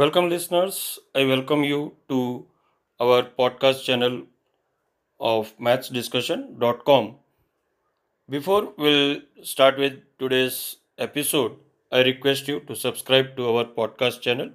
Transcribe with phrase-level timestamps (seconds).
[0.00, 0.98] Welcome, listeners.
[1.14, 2.46] I welcome you to
[3.00, 4.22] our podcast channel
[5.18, 7.16] of mathsdiscussion.com.
[8.30, 11.56] Before we'll start with today's episode,
[11.92, 14.50] I request you to subscribe to our podcast channel.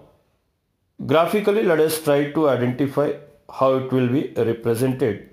[1.04, 3.12] Graphically, let us try to identify
[3.52, 5.28] how it will be represented.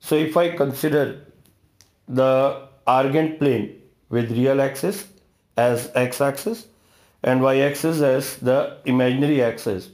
[0.00, 1.24] So if I consider
[2.06, 5.06] the Argand plane with real axis
[5.56, 6.66] as x-axis
[7.22, 9.90] and y-axis as the imaginary axis.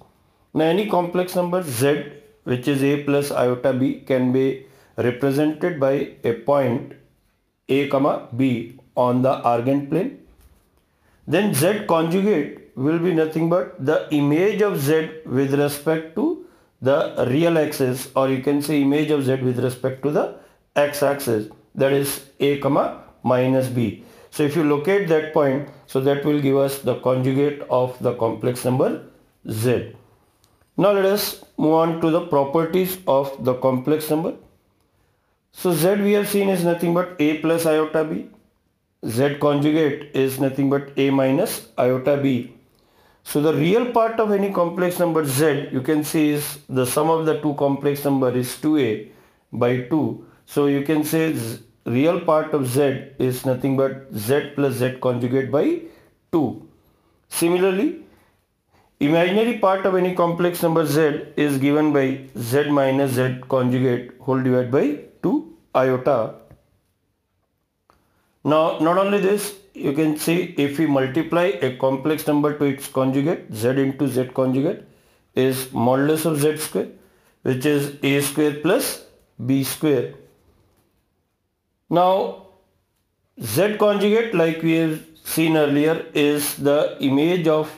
[0.54, 2.12] Now any complex number z
[2.44, 4.66] which is a plus iota b can be
[4.96, 6.94] represented by a point
[7.68, 10.18] a comma b on the Argand plane.
[11.26, 14.98] Then z conjugate will be nothing but the image of z
[15.38, 16.24] with respect to
[16.88, 16.96] the
[17.28, 20.26] real axis or you can say image of z with respect to the
[20.82, 22.84] x-axis that is a comma
[23.22, 24.04] minus b.
[24.30, 28.14] So if you locate that point so that will give us the conjugate of the
[28.14, 28.90] complex number
[29.50, 29.94] z.
[30.76, 34.34] Now let us move on to the properties of the complex number.
[35.50, 38.28] So z we have seen is nothing but a plus iota b.
[39.16, 42.52] z conjugate is nothing but a minus iota b
[43.28, 46.44] so the real part of any complex number z you can see is
[46.80, 48.90] the sum of the two complex number is 2a
[49.52, 50.26] by 2.
[50.46, 51.36] So you can say
[51.84, 52.86] real part of z
[53.18, 55.82] is nothing but z plus z conjugate by
[56.32, 56.68] 2.
[57.28, 58.00] Similarly,
[58.98, 62.06] imaginary part of any complex number z is given by
[62.38, 64.86] z minus z conjugate whole divided by
[65.22, 65.34] 2
[65.74, 66.34] iota.
[68.44, 72.88] Now not only this, you can see if we multiply a complex number to its
[72.98, 74.84] conjugate z into z conjugate
[75.34, 76.88] is modulus of z square
[77.42, 79.04] which is a square plus
[79.46, 80.14] b square.
[81.88, 82.46] Now
[83.40, 87.74] z conjugate like we have seen earlier is the image of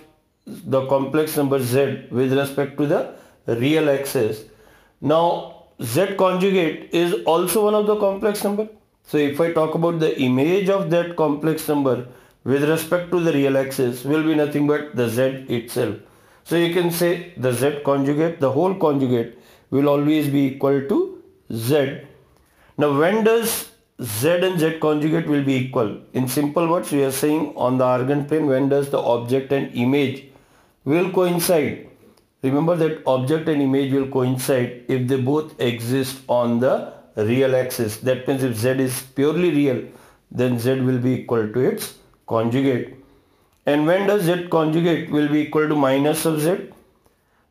[0.46, 3.02] the complex number z with respect to the
[3.46, 4.44] real axis.
[5.00, 8.68] Now z conjugate is also one of the complex number
[9.04, 12.06] so if I talk about the image of that complex number
[12.44, 15.96] with respect to the real axis will be nothing but the z itself.
[16.44, 19.38] So you can say the z conjugate, the whole conjugate
[19.70, 21.22] will always be equal to
[21.52, 22.00] z.
[22.78, 23.70] Now when does
[24.02, 25.98] z and z conjugate will be equal?
[26.14, 29.74] In simple words we are saying on the Argand plane when does the object and
[29.74, 30.24] image
[30.84, 31.88] will coincide.
[32.42, 37.98] Remember that object and image will coincide if they both exist on the real axis.
[37.98, 39.82] That means if z is purely real,
[40.30, 41.94] then z will be equal to its
[42.26, 42.96] conjugate.
[43.66, 46.56] And when does z conjugate will be equal to minus of z?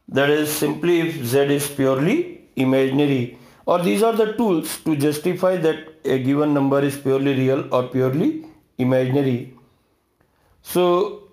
[0.08, 3.38] That is simply if z is purely imaginary.
[3.66, 7.84] Or these are the tools to justify that a given number is purely real or
[7.84, 8.46] purely
[8.78, 9.54] imaginary.
[10.64, 11.24] So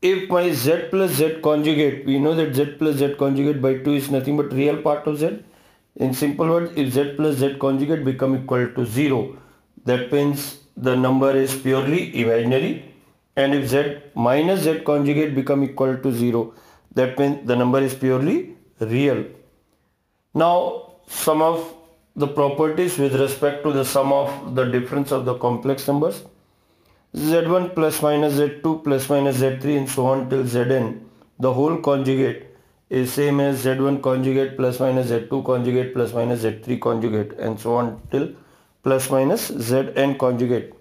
[0.00, 3.94] if my z plus z conjugate, we know that z plus z conjugate by 2
[3.94, 5.42] is nothing but real part of z
[5.96, 9.36] in simple words, if z plus z conjugate become equal to 0,
[9.84, 12.84] that means the number is purely imaginary.
[13.36, 16.54] And if z minus z conjugate become equal to 0,
[16.94, 19.24] that means the number is purely real.
[20.34, 21.74] Now, some of
[22.16, 26.22] the properties with respect to the sum of the difference of the complex numbers
[27.16, 31.00] z1 plus minus z2 plus minus z3 and so on till zn
[31.38, 32.51] the whole conjugate
[32.98, 37.74] is same as z1 conjugate plus minus z2 conjugate plus minus z3 conjugate and so
[37.80, 38.26] on till
[38.82, 40.74] plus minus zn conjugate.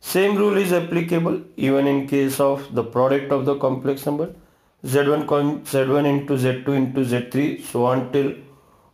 [0.00, 4.28] Same rule is applicable even in case of the product of the complex number.
[4.86, 5.24] Z1
[5.72, 8.30] z1 into z2 into z3 so on till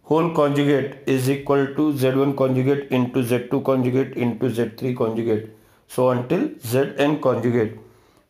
[0.04, 5.50] whole conjugate is equal to z1 conjugate into z2 conjugate into z3 conjugate
[5.88, 7.78] so until zn conjugate.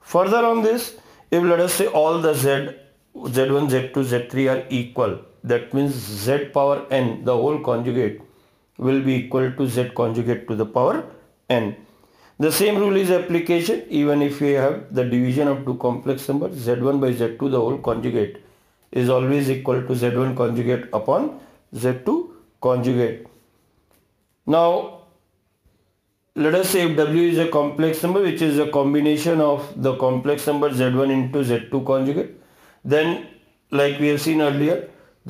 [0.01, 0.97] Further on this
[1.31, 2.86] if let us say all the z
[3.25, 5.93] z1 z2 z3 are equal that means
[6.27, 8.21] z power n the whole conjugate
[8.79, 11.05] will be equal to z conjugate to the power
[11.49, 11.75] n
[12.39, 16.57] the same rule is application even if we have the division of two complex numbers
[16.67, 18.37] z1 by z2 the whole conjugate
[18.93, 21.31] is always equal to z1 conjugate upon
[21.75, 22.29] z2
[22.61, 23.27] conjugate.
[24.47, 25.03] Now
[26.35, 29.97] let us say if w is a complex number which is a combination of the
[29.97, 32.36] complex number z1 into z2 conjugate
[32.95, 33.27] then
[33.81, 34.77] like we have seen earlier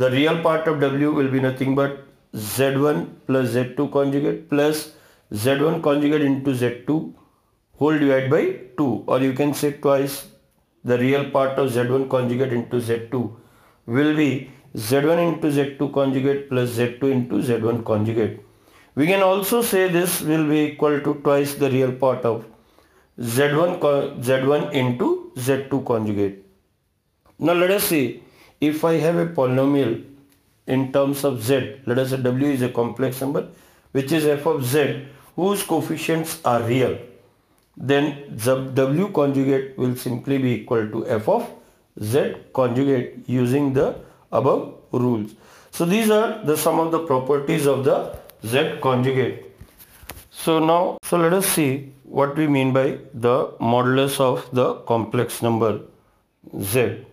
[0.02, 1.92] the real part of w will be nothing but
[2.56, 4.82] z1 plus z2 conjugate plus
[5.44, 6.98] z1 conjugate into z2
[7.80, 8.42] whole divided by
[8.82, 10.16] 2 or you can say twice
[10.90, 13.22] the real part of z1 conjugate into z2
[13.96, 14.30] will be
[14.76, 18.40] z1 into z2 conjugate plus z2 into z1 conjugate.
[18.94, 22.44] We can also say this will be equal to twice the real part of
[23.18, 23.78] z1
[24.28, 26.45] z1 into z2 conjugate.
[27.38, 28.22] Now let us see
[28.60, 30.04] if I have a polynomial
[30.66, 33.48] in terms of z, let us say w is a complex number
[33.92, 35.06] which is f of z
[35.36, 36.98] whose coefficients are real
[37.76, 41.48] then the w conjugate will simply be equal to f of
[42.02, 43.94] z conjugate using the
[44.32, 45.34] above rules.
[45.70, 49.44] So these are the some of the properties of the z conjugate.
[50.30, 55.42] So now, so let us see what we mean by the modulus of the complex
[55.42, 55.80] number
[56.60, 57.05] z.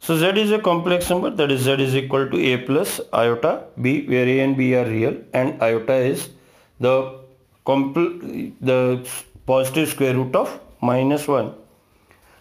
[0.00, 3.64] So z is a complex number that is z is equal to a plus iota
[3.82, 6.28] b where a and b are real and iota is
[6.80, 6.94] the
[7.68, 9.06] the
[9.46, 11.52] positive square root of minus 1.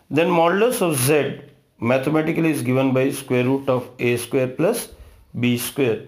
[0.10, 1.42] Then modulus of z
[1.80, 4.90] mathematically is given by square root of a square plus
[5.38, 6.04] b square.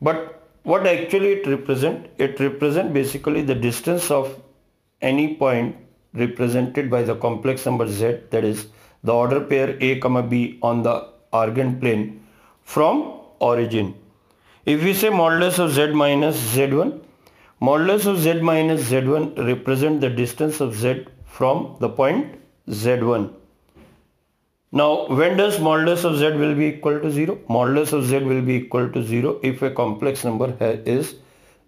[0.00, 2.06] But what actually it represent?
[2.18, 4.40] It represent basically the distance of
[5.00, 5.76] any point
[6.14, 8.66] represented by the complex number z that is
[9.04, 12.24] the order pair a comma b on the Argand plane
[12.62, 13.94] from origin.
[14.66, 17.00] If we say modulus of z minus z1
[17.60, 22.36] Modulus of z minus z1 represent the distance of z from the point
[22.68, 23.32] z1.
[24.70, 27.34] Now when does modulus of z will be equal to 0?
[27.48, 30.54] Modulus of z will be equal to 0 if a complex number
[30.86, 31.16] is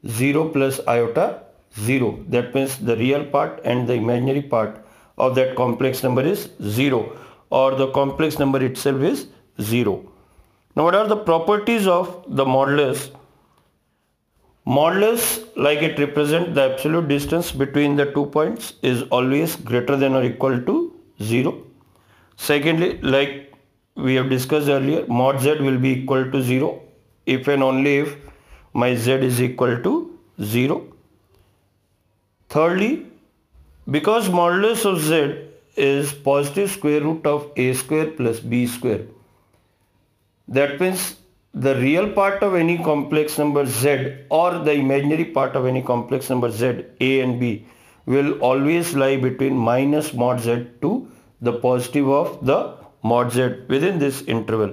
[0.07, 1.43] 0 plus iota
[1.77, 2.25] 0.
[2.29, 4.85] That means the real part and the imaginary part
[5.19, 7.17] of that complex number is 0
[7.51, 9.27] or the complex number itself is
[9.61, 10.05] 0.
[10.77, 13.11] Now what are the properties of the modulus?
[14.67, 20.15] Modulus, like it represents the absolute distance between the two points is always greater than
[20.15, 21.65] or equal to 0.
[22.37, 23.53] Secondly, like
[23.97, 26.81] we have discussed earlier, mod z will be equal to 0
[27.27, 28.17] if and only if
[28.73, 30.87] my z is equal to 0.
[32.49, 33.10] Thirdly,
[33.91, 39.03] because modulus of z is positive square root of a square plus b square,
[40.49, 41.17] that means
[41.53, 46.31] the real part of any complex number z or the imaginary part of any complex
[46.31, 47.65] number z, a and b
[48.07, 51.09] will always lie between minus mod z to
[51.41, 54.73] the positive of the mod z within this interval.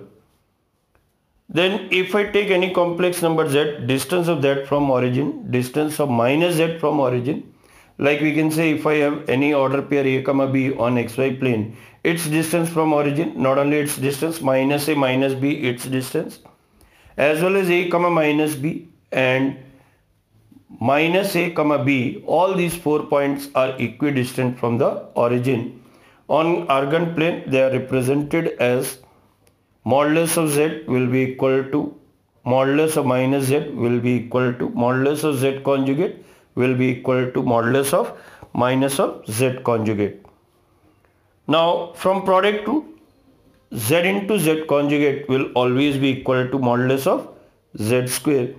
[1.50, 6.09] Then if I take any complex number z, distance of that from origin, distance of
[6.09, 7.53] minus z from origin,
[7.98, 11.39] like we can say if I have any order pair a comma b on xy
[11.39, 16.39] plane, its distance from origin, not only its distance, minus a minus b, its distance,
[17.18, 19.58] as well as a comma minus b and
[20.80, 25.82] minus a comma b all these four points are equidistant from the origin.
[26.27, 29.00] On Argand plane they are represented as
[29.86, 31.98] modulus of z will be equal to
[32.46, 36.24] modulus of minus z will be equal to modulus of z conjugate
[36.61, 38.13] will be equal to modulus of
[38.63, 40.25] minus of z conjugate.
[41.55, 41.67] Now
[42.03, 42.77] from product to
[43.87, 47.27] z into z conjugate will always be equal to modulus of
[47.89, 48.49] z square.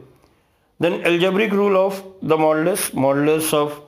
[0.81, 3.83] Then algebraic rule of the modulus, modulus of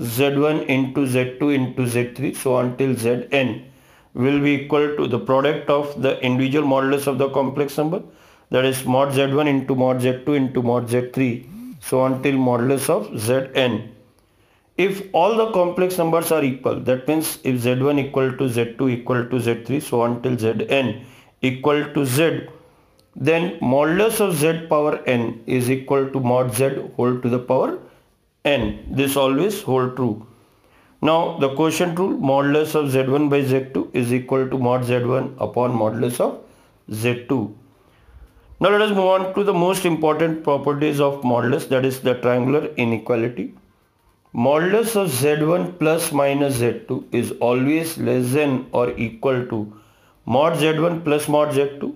[0.00, 3.50] z1 into z2 into z3 so until zn
[4.14, 8.00] will be equal to the product of the individual modulus of the complex number.
[8.54, 11.26] that is mod z1 into mod z2 into mod z3
[11.80, 13.88] so until modulus of zn.
[14.76, 19.24] If all the complex numbers are equal that means if z1 equal to z2 equal
[19.26, 21.04] to z3 so until zn
[21.42, 22.48] equal to z
[23.16, 27.78] then modulus of z power n is equal to mod z whole to the power
[28.44, 28.78] n.
[28.90, 30.26] This always hold true.
[31.02, 35.72] Now the quotient rule modulus of z1 by z2 is equal to mod z1 upon
[35.72, 36.38] modulus of
[36.90, 37.59] z2
[38.62, 42.12] now let us move on to the most important properties of modulus that is the
[42.16, 43.54] triangular inequality.
[44.34, 49.60] Modulus of z1 plus minus z2 is always less than or equal to
[50.26, 51.90] mod z1 plus mod z2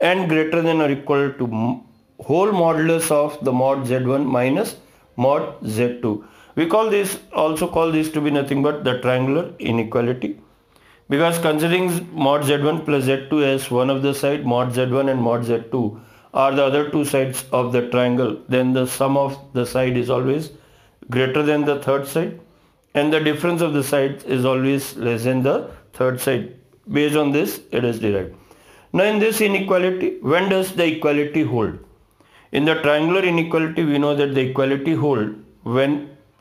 [0.00, 1.46] and greater than or equal to
[2.24, 4.76] whole modulus of the mod z1 minus
[5.16, 6.24] mod z2.
[6.54, 10.38] We call this also call this to be nothing but the triangular inequality
[11.10, 15.42] because considering mod z1 plus z2 as one of the side mod z1 and mod
[15.42, 16.05] z2
[16.36, 18.36] are the other two sides of the triangle.
[18.48, 20.50] Then the sum of the side is always
[21.10, 22.40] greater than the third side.
[22.94, 26.54] And the difference of the sides is always less than the third side.
[26.98, 28.34] Based on this it is derived.
[28.92, 31.78] Now in this inequality when does the equality hold?
[32.52, 35.96] In the triangular inequality we know that the equality hold when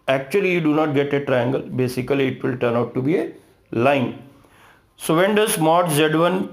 [0.08, 1.62] actually you do not get a triangle.
[1.62, 3.32] Basically it will turn out to be a
[3.72, 4.22] line.
[4.98, 6.50] So when does mod z1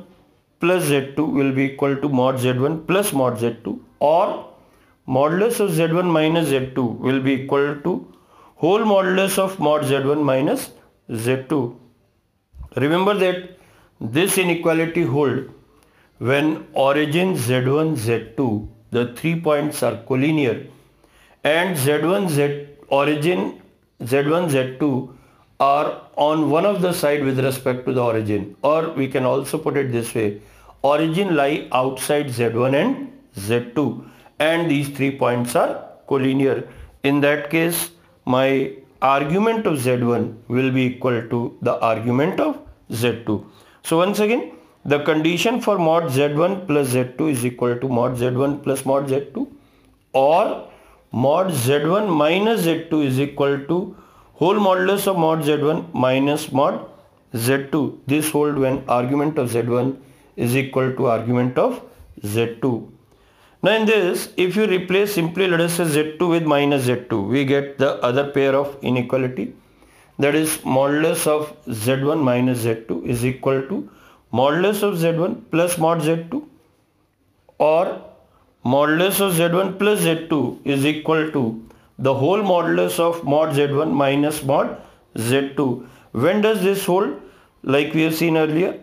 [0.62, 3.76] plus z2 will be equal to mod z1 plus mod z2
[4.08, 4.26] or
[5.16, 7.94] modulus of z1 minus z2 will be equal to
[8.64, 10.68] whole modulus of mod z1 minus
[11.10, 11.58] z2.
[12.84, 13.50] Remember that
[14.18, 15.50] this inequality hold
[16.18, 16.52] when
[16.84, 18.46] origin z1 z2
[18.96, 20.54] the three points are collinear
[21.42, 22.48] and z1 z
[23.00, 23.42] origin
[24.12, 24.92] z1 z2
[25.58, 25.88] are
[26.28, 29.76] on one of the side with respect to the origin or we can also put
[29.76, 30.28] it this way
[30.82, 34.04] origin lie outside Z1 and Z2
[34.38, 36.66] and these three points are collinear.
[37.02, 37.90] In that case
[38.24, 42.58] my argument of Z1 will be equal to the argument of
[42.90, 43.44] Z2.
[43.82, 44.52] So once again
[44.84, 49.48] the condition for mod Z1 plus Z2 is equal to mod Z1 plus mod Z2
[50.12, 50.68] or
[51.12, 53.96] mod Z1 minus Z2 is equal to
[54.34, 56.86] whole modulus of mod Z1 minus mod
[57.34, 57.98] Z2.
[58.06, 59.96] This hold when argument of Z1
[60.36, 61.82] is equal to argument of
[62.22, 62.90] Z2.
[63.62, 67.44] Now in this, if you replace simply let us say Z2 with minus Z2, we
[67.44, 69.54] get the other pair of inequality.
[70.18, 73.90] That is modulus of Z1 minus Z2 is equal to
[74.32, 76.44] modulus of Z1 plus mod Z2
[77.58, 78.02] or
[78.64, 84.42] modulus of Z1 plus Z2 is equal to the whole modulus of mod Z1 minus
[84.42, 84.76] mod
[85.16, 85.86] Z2.
[86.12, 87.20] When does this hold?
[87.62, 88.80] Like we have seen earlier,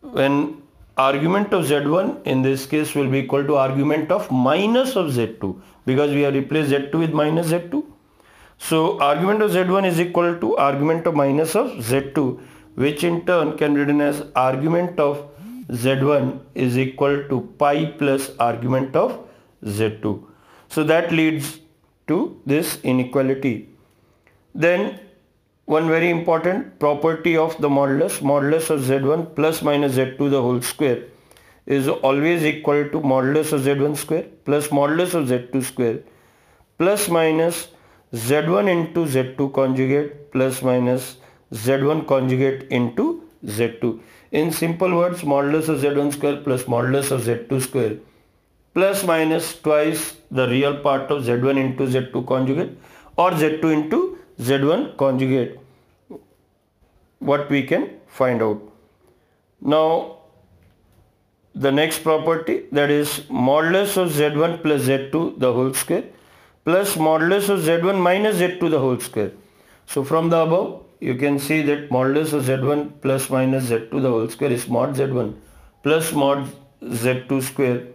[0.00, 0.62] when
[0.98, 5.50] argument of z1 in this case will be equal to argument of minus of z2
[5.86, 7.82] because we have replaced z2 with minus z2
[8.68, 12.26] so argument of z1 is equal to argument of minus of z2
[12.74, 15.22] which in turn can be written as argument of
[15.84, 19.18] z1 is equal to pi plus argument of
[19.64, 20.18] z2
[20.68, 21.58] so that leads
[22.08, 23.68] to this inequality.
[24.54, 24.98] Then
[25.74, 30.62] one very important property of the modulus, modulus of z1 plus minus z2 the whole
[30.62, 31.02] square
[31.66, 35.98] is always equal to modulus of z1 square plus modulus of z2 square
[36.78, 37.68] plus minus
[38.14, 41.16] z1 into z2 conjugate plus minus
[41.52, 44.00] z1 conjugate into z2.
[44.32, 47.96] In simple words, modulus of z1 square plus modulus of z2 square
[48.72, 52.70] plus minus twice the real part of z1 into z2 conjugate
[53.18, 55.57] or z2 into Z1 conjugate
[57.18, 58.60] what we can find out.
[59.60, 60.18] Now
[61.54, 66.04] the next property that is modulus of Z1 plus Z2 the whole square
[66.64, 69.32] plus modulus of Z1 minus Z2 the whole square.
[69.86, 74.10] So from the above you can see that modulus of Z1 plus minus Z2 the
[74.10, 75.34] whole square is mod Z1
[75.82, 76.48] plus mod
[76.82, 77.86] Z2 square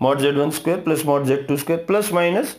[0.00, 2.56] mod Z1 square plus mod Z2 square plus minus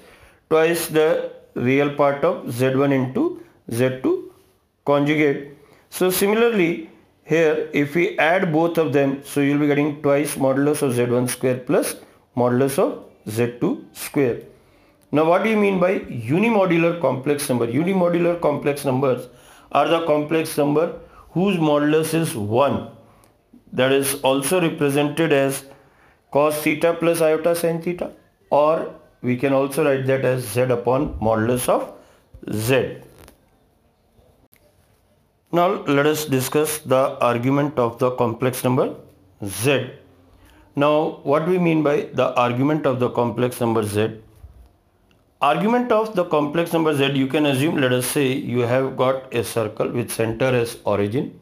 [0.50, 4.29] twice the real part of Z1 into Z2
[4.86, 5.51] conjugate.
[5.89, 6.89] So similarly
[7.24, 11.30] here if we add both of them so you'll be getting twice modulus of Z1
[11.30, 11.96] square plus
[12.36, 14.42] modulus of Z2 square.
[15.12, 17.68] Now what do you mean by unimodular complex number?
[17.68, 19.27] Unimodular complex numbers
[19.72, 21.00] are the complex number
[21.32, 22.89] whose modulus is 1
[23.74, 25.63] that is also represented as
[26.32, 28.12] cos theta plus iota sin theta
[28.50, 31.84] or we can also write that as z upon modulus of
[32.68, 32.80] z.
[35.52, 38.96] Now let us discuss the argument of the complex number
[39.44, 39.92] z.
[40.75, 44.22] Now what we mean by the argument of the complex number z?
[45.42, 49.34] Argument of the complex number z you can assume let us say you have got
[49.34, 51.40] a circle with center as origin.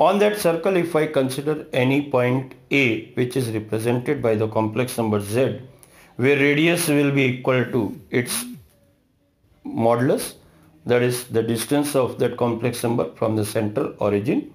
[0.00, 4.98] On that circle if I consider any point A which is represented by the complex
[4.98, 5.60] number z
[6.16, 8.44] where radius will be equal to its
[9.64, 10.34] modulus
[10.86, 14.52] that is the distance of that complex number from the central origin.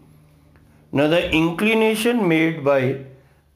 [0.92, 3.06] Now the inclination made by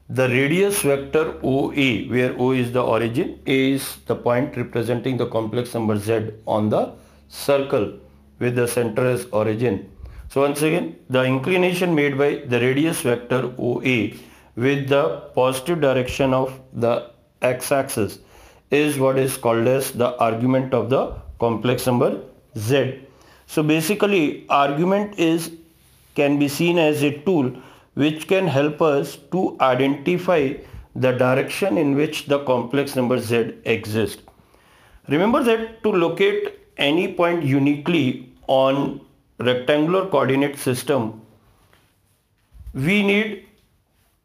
[0.08, 5.26] the radius vector OA where O is the origin, A is the point representing the
[5.26, 6.92] complex number Z on the
[7.28, 7.92] circle
[8.38, 9.90] with the center as origin.
[10.28, 14.12] So once again the inclination made by the radius vector OA
[14.56, 17.10] with the positive direction of the
[17.42, 18.18] x-axis
[18.70, 22.20] is what is called as the argument of the complex number
[22.56, 23.00] Z.
[23.46, 25.52] So basically argument is
[26.14, 27.52] can be seen as a tool
[27.94, 30.54] which can help us to identify
[30.94, 34.22] the direction in which the complex number z exists.
[35.08, 39.00] Remember that to locate any point uniquely on
[39.38, 41.20] rectangular coordinate system,
[42.72, 43.46] we need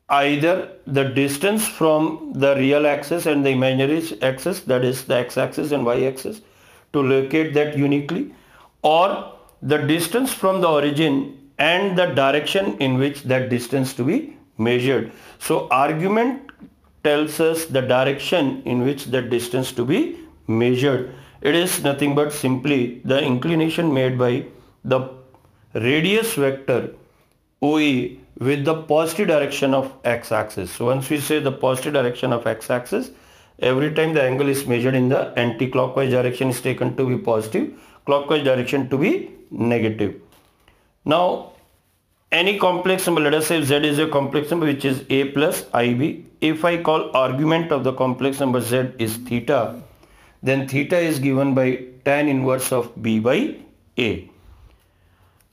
[0.10, 5.72] either the distance from the real axis and the imaginary axis that is the x-axis
[5.72, 6.42] and y-axis
[6.94, 8.34] to locate that uniquely
[8.82, 14.38] or the distance from the origin and the direction in which that distance to be
[14.58, 15.12] measured.
[15.40, 16.52] So argument
[17.04, 20.18] tells us the direction in which that distance to be
[20.48, 21.14] measured.
[21.42, 24.46] It is nothing but simply the inclination made by
[24.84, 25.10] the
[25.74, 26.94] radius vector
[27.62, 30.72] OE with the positive direction of x-axis.
[30.72, 33.12] So once we say the positive direction of x-axis,
[33.62, 37.72] every time the angle is measured in the anti-clockwise direction is taken to be positive,
[38.06, 40.22] clockwise direction to be negative.
[41.06, 41.54] Now,
[42.32, 45.66] any complex number, let us say z is a complex number which is a plus
[45.74, 46.26] ib.
[46.42, 49.82] If I call argument of the complex number z is theta,
[50.44, 53.56] then theta is given by tan inverse of b by
[53.98, 54.30] a.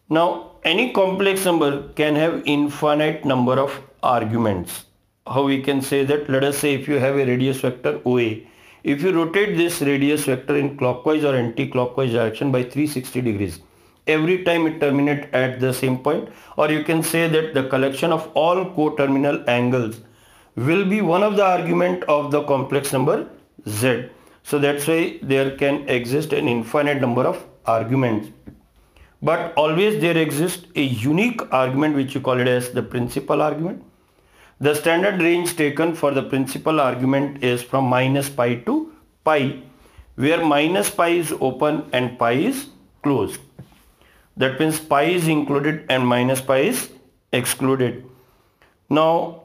[0.09, 4.85] Now, any complex number can have infinite number of arguments.
[5.27, 6.29] How we can say that?
[6.31, 8.37] Let us say if you have a radius vector OA,
[8.85, 13.61] if you rotate this radius vector in clockwise or anti-clockwise direction by 360 degrees,
[14.07, 18.13] every time it terminate at the same point or you can say that the collection
[18.13, 20.01] of all coterminal angles
[20.55, 23.29] will be one of the argument of the complex number
[23.69, 24.09] z.
[24.45, 28.29] So that's why there can exist an infinite number of arguments.
[29.21, 33.83] But always there exists a unique argument which you call it as the principal argument.
[34.59, 38.93] The standard range taken for the principal argument is from minus pi to
[39.23, 39.63] pi
[40.15, 42.69] where minus pi is open and pi is
[43.03, 43.39] closed.
[44.39, 46.89] That means pi is included and minus pi is
[47.33, 48.05] excluded.
[48.89, 49.43] Now,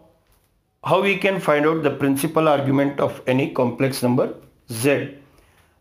[0.84, 4.34] how we can find out the principal argument of any complex number
[4.72, 5.18] z?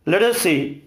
[0.06, 0.82] Let us say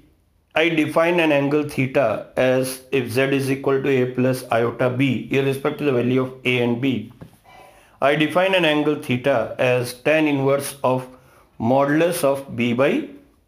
[0.53, 5.29] I define an angle theta as if z is equal to a plus iota b
[5.31, 7.11] irrespective of the value of a and b.
[8.09, 11.07] I define an angle theta as tan inverse of
[11.71, 12.91] modulus of b by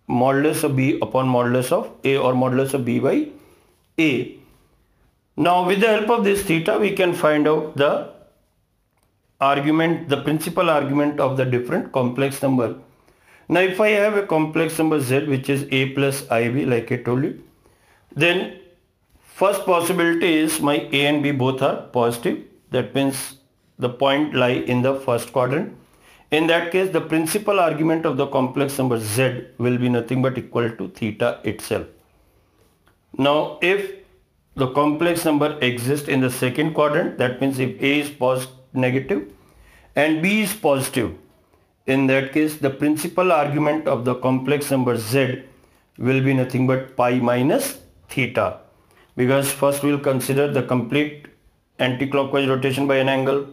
[0.09, 3.15] modulus of b upon modulus of a or modulus of b by
[3.99, 4.09] a
[5.35, 7.91] now with the help of this theta we can find out the
[9.41, 12.75] argument, the principal argument of the different complex number.
[13.49, 16.97] Now if I have a complex number z which is a plus ib like I
[16.97, 17.43] told you,
[18.15, 18.59] then
[19.21, 22.39] first possibility is my a and b both are positive.
[22.71, 23.35] That means
[23.79, 25.75] the point lie in the first quadrant.
[26.31, 30.37] In that case the principal argument of the complex number z will be nothing but
[30.37, 31.87] equal to theta itself.
[33.17, 33.93] Now if
[34.55, 39.31] the complex number exists in the second quadrant that means if a is positive negative
[39.95, 41.11] and b is positive
[41.85, 45.43] in that case the principal argument of the complex number z
[45.97, 47.77] will be nothing but pi minus
[48.09, 48.47] theta
[49.15, 51.27] because first we will consider the complete
[51.79, 53.45] anti-clockwise rotation by an angle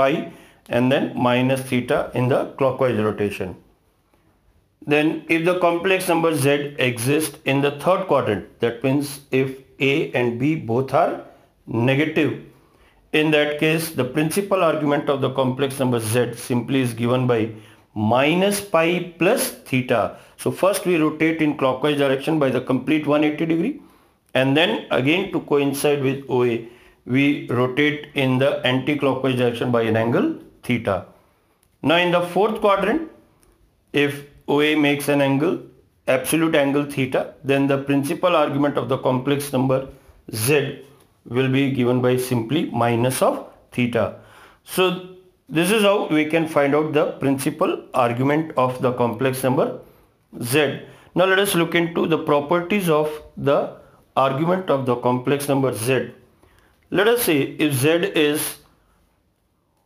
[0.00, 0.10] pi
[0.68, 3.56] and then minus theta in the clockwise rotation.
[4.86, 6.52] Then if the complex number z
[6.90, 11.24] exists in the third quadrant that means if a and B both are
[11.66, 12.42] negative.
[13.12, 17.50] In that case, the principal argument of the complex number Z simply is given by
[17.94, 20.16] minus pi plus theta.
[20.36, 23.82] So first we rotate in clockwise direction by the complete 180 degree
[24.34, 26.58] and then again to coincide with OA
[27.14, 27.24] we
[27.58, 30.28] rotate in the anti-clockwise direction by an angle
[30.62, 30.96] theta.
[31.82, 33.10] Now in the fourth quadrant
[33.92, 34.12] if
[34.48, 35.54] OA makes an angle
[36.16, 39.80] absolute angle theta then the principal argument of the complex number
[40.46, 40.82] z
[41.36, 43.34] will be given by simply minus of
[43.72, 44.04] theta.
[44.64, 44.84] So
[45.56, 49.80] This is how we can find out the principal argument of the complex number
[50.50, 50.80] z.
[51.16, 53.56] Now let us look into the properties of the
[54.16, 56.12] argument of the complex number z.
[56.90, 57.88] Let us say if z
[58.20, 58.56] is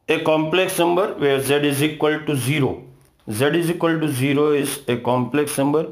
[0.08, 2.82] a complex number where z is equal to 0.
[3.30, 5.82] z is equal to 0 is a complex number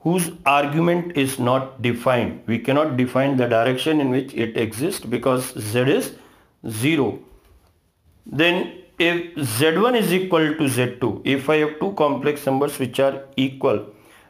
[0.00, 2.42] whose argument is not defined.
[2.46, 6.12] We cannot define the direction in which it exists because z is
[6.68, 7.18] 0.
[8.24, 13.24] Then if z1 is equal to z2, if I have two complex numbers which are
[13.36, 13.84] equal,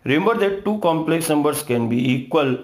[0.05, 2.57] remember that two complex numbers can be equal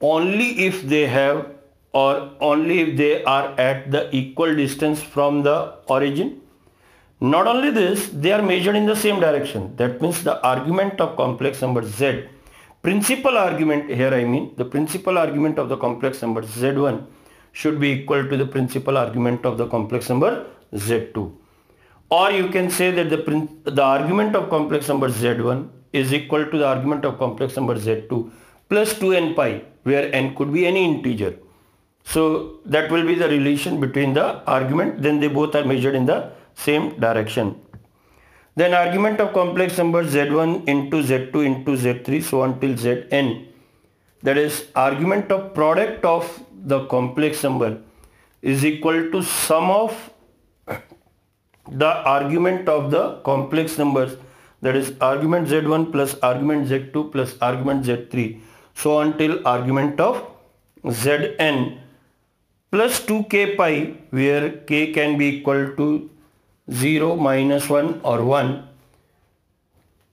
[0.00, 1.46] only if they have
[1.92, 6.40] or only if they are at the equal distance from the origin.
[7.20, 9.76] Not only this, they are measured in the same direction.
[9.76, 12.24] That means the argument of complex number z,
[12.82, 17.04] principal argument here I mean, the principal argument of the complex number z1
[17.52, 21.32] should be equal to the principal argument of the complex number z2.
[22.10, 26.58] Or you can say that the, the argument of complex number z1 is equal to
[26.58, 28.30] the argument of complex number z2
[28.68, 31.34] plus 2n pi where n could be any integer.
[32.04, 35.02] So that will be the relation between the argument.
[35.02, 37.60] Then they both are measured in the same direction.
[38.54, 43.46] Then argument of complex number z1 into z2 into z3 so until zn.
[44.22, 47.78] That is argument of product of the complex number
[48.42, 50.10] is equal to sum of
[51.70, 54.16] the argument of the complex numbers
[54.60, 58.40] that is argument z1 plus argument z2 plus argument z3
[58.74, 60.22] so until argument of
[60.84, 61.78] zn
[62.72, 63.72] plus 2k pi
[64.10, 65.88] where k can be equal to
[66.82, 68.62] 0 minus 1 or 1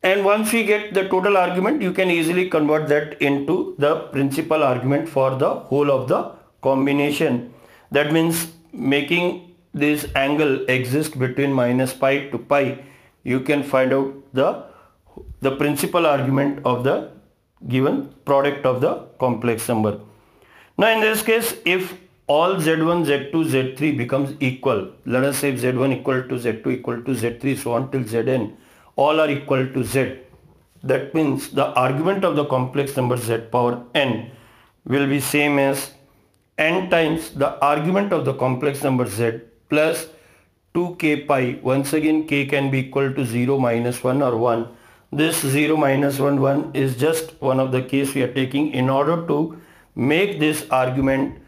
[0.02, 4.64] and once we get the total argument you can easily convert that into the principal
[4.64, 7.54] argument for the whole of the combination.
[7.92, 12.80] That means making this angle exist between minus pi to pi
[13.24, 14.64] you can find out the
[15.42, 17.12] the principal argument of the
[17.68, 20.00] given product of the complex number.
[20.78, 21.94] Now in this case if
[22.30, 24.92] all z1, z2, z3 becomes equal.
[25.06, 28.52] Let us say z1 equal to z2 equal to z3 so on till zn
[28.96, 30.20] all are equal to z.
[30.84, 34.32] That means the argument of the complex number z power n
[34.86, 35.90] will be same as
[36.60, 39.32] n times the argument of the complex number z
[39.68, 40.08] plus
[40.76, 41.60] 2k pi.
[41.64, 44.68] Once again k can be equal to 0 minus 1 or 1.
[45.12, 48.88] This 0 minus 1 1 is just one of the case we are taking in
[49.02, 49.44] order to
[49.96, 51.40] make this argument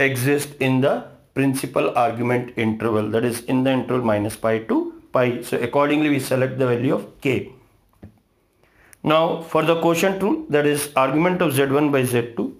[0.00, 5.42] exist in the principal argument interval that is in the interval minus pi to pi.
[5.42, 7.52] So accordingly we select the value of k.
[9.02, 12.52] Now for the quotient rule that is argument of z1 by z2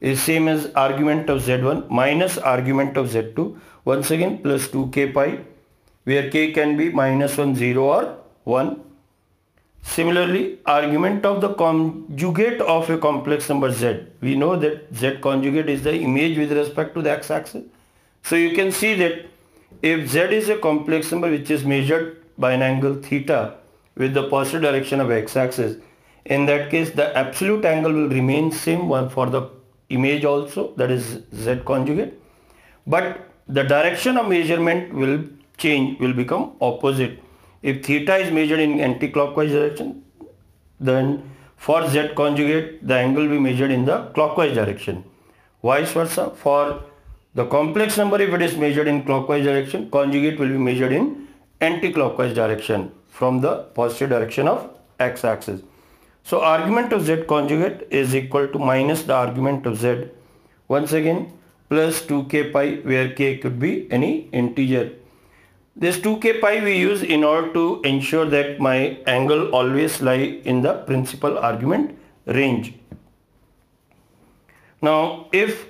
[0.00, 5.38] is same as argument of z1 minus argument of z2 once again plus 2k pi
[6.04, 8.89] where k can be minus 1 0 or 1
[9.82, 14.06] Similarly, argument of the conjugate of a complex number z.
[14.20, 17.64] We know that z conjugate is the image with respect to the x-axis.
[18.22, 19.26] So you can see that
[19.82, 23.54] if z is a complex number which is measured by an angle theta
[23.96, 25.76] with the positive direction of x-axis,
[26.26, 29.48] in that case the absolute angle will remain same one for the
[29.88, 32.14] image also that is z conjugate.
[32.86, 35.24] But the direction of measurement will
[35.56, 37.18] change, will become opposite
[37.62, 40.02] if theta is measured in anti-clockwise direction,
[40.78, 45.04] then for z conjugate, the angle will be measured in the clockwise direction.
[45.62, 46.82] Vice versa, for
[47.34, 51.28] the complex number, if it is measured in clockwise direction, conjugate will be measured in
[51.60, 55.60] anti-clockwise direction from the positive direction of x-axis.
[56.24, 60.08] So argument of z conjugate is equal to minus the argument of z
[60.68, 61.32] once again
[61.68, 64.92] plus 2k pi where k could be any integer
[65.76, 70.62] this 2k pi we use in order to ensure that my angle always lie in
[70.62, 72.74] the principal argument range.
[74.82, 75.66] Now if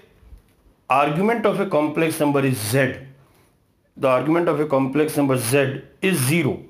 [0.89, 2.95] argument of a complex number is z,
[3.97, 6.63] the argument of a complex number z is 0.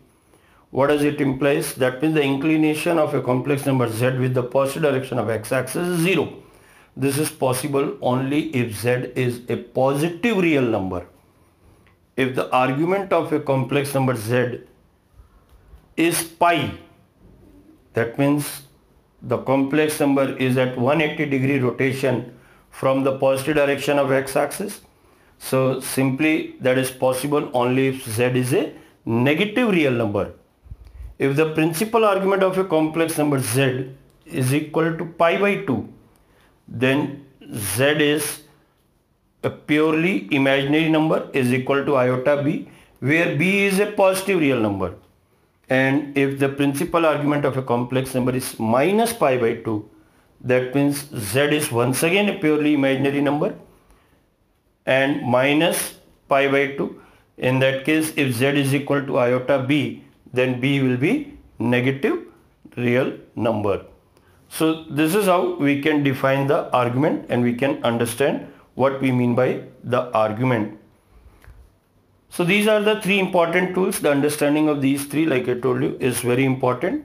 [0.70, 1.74] What does it implies?
[1.74, 5.86] That means the inclination of a complex number z with the positive direction of x-axis
[5.86, 6.32] is 0.
[6.96, 11.06] This is possible only if z is a positive real number
[12.16, 14.60] if the argument of a complex number z
[15.96, 16.72] is pi,
[17.94, 18.62] that means
[19.22, 22.34] the complex number is at 180 degree rotation
[22.70, 24.80] from the positive direction of x-axis.
[25.38, 28.72] So simply that is possible only if z is a
[29.04, 30.32] negative real number.
[31.18, 33.90] If the principal argument of a complex number z
[34.24, 35.88] is equal to pi by 2,
[36.68, 38.39] then z is
[39.42, 42.68] a purely imaginary number is equal to iota b
[43.00, 44.94] where b is a positive real number.
[45.68, 49.88] And if the principal argument of a complex number is minus pi by 2
[50.42, 53.54] that means z is once again a purely imaginary number
[54.86, 55.94] and minus
[56.28, 57.02] pi by 2
[57.38, 62.18] in that case if z is equal to iota b then b will be negative
[62.76, 63.84] real number.
[64.48, 68.46] So this is how we can define the argument and we can understand
[68.82, 69.48] what we mean by
[69.94, 70.80] the argument
[72.32, 73.98] so these are the three important tools.
[73.98, 77.04] The understanding of these three, like I told you, is very important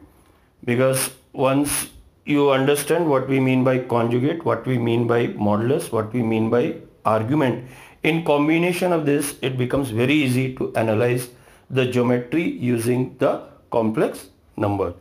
[0.63, 1.89] because once
[2.25, 6.51] you understand what we mean by conjugate, what we mean by modulus, what we mean
[6.51, 7.67] by argument,
[8.03, 11.29] in combination of this, it becomes very easy to analyze
[11.71, 14.93] the geometry using the complex number.